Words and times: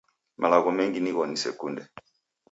Malogho 0.41 0.69
mengi 0.77 0.99
nigho 1.01 1.23
nisekunde 1.27 1.83